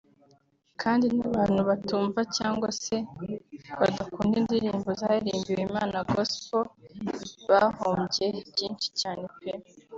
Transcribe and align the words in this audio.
Kandi 0.81 1.05
n’abantu 1.17 1.61
batumva 1.69 2.19
cyangwa 2.37 2.69
se 2.81 2.95
badakunda 3.79 4.35
indirimbo 4.41 4.89
zaririmbiwe 4.99 5.61
Imana/Gospel 5.69 6.65
bahombye 7.49 8.25
byinshi 8.51 8.87
cyane 9.01 9.25
pe 9.37 9.51